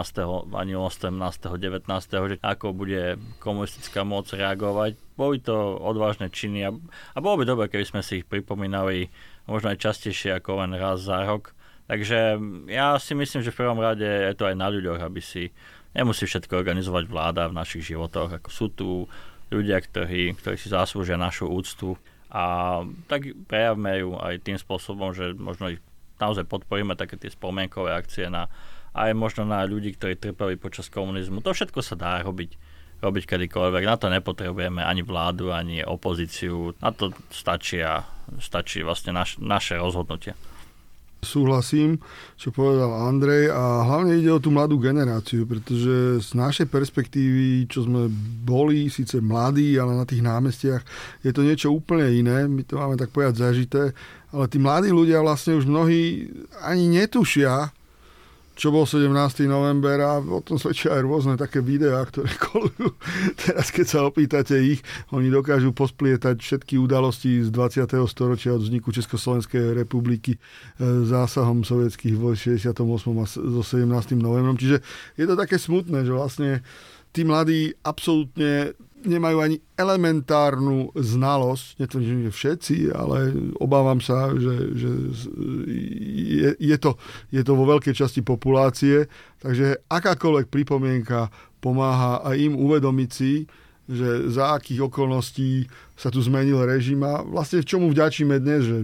[0.55, 1.11] ani 18.
[1.11, 2.31] 19.
[2.31, 4.95] že ako bude komunistická moc reagovať.
[5.19, 6.71] Boli to odvážne činy a,
[7.13, 9.11] a bolo by dobre, keby sme si ich pripomínali
[9.51, 11.58] možno aj častejšie ako len raz za rok.
[11.89, 12.37] Takže
[12.69, 15.49] ja si myslím, že v prvom rade je to aj na ľuďoch, aby si
[15.97, 18.39] nemusí všetko organizovať vláda v našich životoch.
[18.39, 18.89] Ako sú tu
[19.49, 21.97] ľudia, ktorí, ktorí si zaslúžia našu úctu
[22.29, 25.81] a tak prejavme ju aj tým spôsobom, že možno ich
[26.21, 28.53] naozaj podporíme také tie spomienkové akcie na,
[28.93, 31.41] aj možno na ľudí, ktorí trpeli počas komunizmu.
[31.41, 32.61] To všetko sa dá robiť
[32.99, 33.83] robiť kedykoľvek.
[33.87, 36.75] Na to nepotrebujeme ani vládu, ani opozíciu.
[36.83, 38.03] Na to stačí, a
[38.43, 40.35] stačí vlastne naš, naše rozhodnutie.
[41.19, 41.99] Súhlasím,
[42.39, 47.83] čo povedal Andrej a hlavne ide o tú mladú generáciu, pretože z našej perspektívy, čo
[47.91, 48.07] sme
[48.47, 50.83] boli, síce mladí, ale na tých námestiach
[51.27, 52.47] je to niečo úplne iné.
[52.47, 53.91] My to máme tak povedať zažité
[54.29, 56.29] ale tí mladí ľudia vlastne už mnohí
[56.61, 57.73] ani netušia,
[58.59, 59.15] čo bol 17.
[59.47, 62.91] november a o tom svedčia aj rôzne také videá, ktoré kolujú.
[63.39, 64.83] Teraz keď sa opýtate ich,
[65.15, 67.87] oni dokážu posplietať všetky udalosti z 20.
[68.11, 70.39] storočia od vzniku Československej republiky e,
[71.07, 72.83] zásahom sovietských vojsk 68.
[73.23, 74.19] a so 17.
[74.19, 74.59] novembrom.
[74.59, 74.83] Čiže
[75.15, 76.51] je to také smutné, že vlastne
[77.15, 78.75] tí mladí absolútne
[79.05, 84.91] nemajú ani elementárnu znalosť, netvrdím, že všetci, ale obávam sa, že, že
[86.39, 86.99] je, je, to,
[87.31, 89.07] je to vo veľkej časti populácie,
[89.39, 91.31] takže akákoľvek pripomienka
[91.63, 93.47] pomáha aj im uvedomiť si,
[93.89, 98.79] že za akých okolností sa tu zmenil režim a vlastne čomu vďačíme dnes, že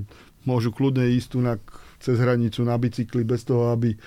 [0.49, 1.61] môžu kľudne ísť tu na
[2.05, 3.99] cez hranicu na bicykli bez toho, aby e,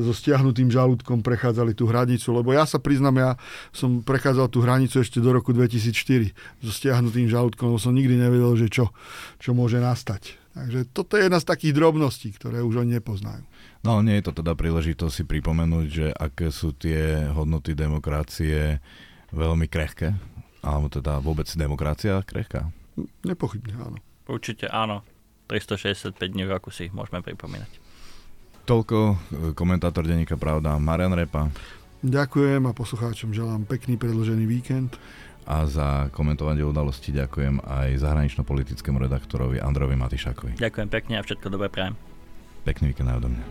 [0.00, 2.32] so stiahnutým žalúdkom prechádzali tú hranicu.
[2.32, 3.30] Lebo ja sa priznám, ja
[3.76, 6.32] som prechádzal tú hranicu ešte do roku 2004
[6.64, 8.96] so stiahnutým žalúdkom, lebo som nikdy nevedel, že čo,
[9.36, 10.40] čo môže nastať.
[10.56, 13.44] Takže toto je jedna z takých drobností, ktoré už oni nepoznajú.
[13.84, 18.80] No nie je to teda príležitosť si pripomenúť, že aké sú tie hodnoty demokracie
[19.36, 20.16] veľmi krehké,
[20.64, 22.72] alebo teda vôbec demokracia krehká?
[23.28, 23.98] Nepochybne áno.
[24.24, 25.04] Určite áno.
[25.46, 27.70] 365 dní v roku si ich môžeme pripomínať.
[28.66, 29.14] Toľko e,
[29.54, 31.46] komentátor denníka Pravda Marian Repa.
[32.02, 34.98] Ďakujem a poslucháčom želám pekný predložený víkend
[35.46, 40.58] a za komentovanie udalosti ďakujem aj zahranično-politickému redaktorovi Androvi Matišakovi.
[40.58, 41.94] Ďakujem pekne a všetko dobré prajem.
[42.66, 43.44] Pekný víkend aj odo mňa.